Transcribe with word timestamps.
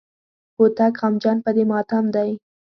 هوتک 0.57 0.93
غمجن 0.99 1.37
په 1.45 1.49
دې 1.55 1.63
ماتم 1.71 2.05
دی. 2.15 2.29